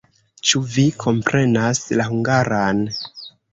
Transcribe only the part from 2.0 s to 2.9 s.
la hungaran?